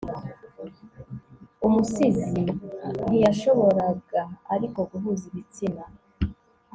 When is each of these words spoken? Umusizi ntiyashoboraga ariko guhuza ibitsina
Umusizi 1.65 2.41
ntiyashoboraga 3.05 4.21
ariko 4.53 4.79
guhuza 4.91 5.23
ibitsina 5.31 5.83